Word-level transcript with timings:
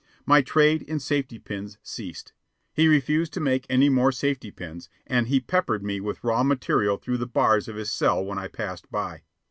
My 0.25 0.41
trade 0.41 0.81
in 0.81 0.99
safety 0.99 1.37
pins 1.37 1.77
ceased. 1.83 2.33
He 2.73 2.87
refused 2.87 3.33
to 3.33 3.39
make 3.39 3.67
any 3.69 3.87
more 3.87 4.11
safety 4.11 4.49
pins, 4.49 4.89
and 5.05 5.27
he 5.27 5.39
peppered 5.39 5.83
me 5.83 5.99
with 5.99 6.23
raw 6.23 6.41
material 6.41 6.97
through 6.97 7.17
the 7.19 7.27
bars 7.27 7.67
of 7.67 7.75
his 7.75 7.91
cell 7.91 8.25
when 8.25 8.39
I 8.39 8.47
passed 8.47 8.89
by. 8.89 9.21